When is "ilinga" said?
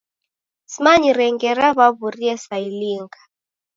2.69-3.19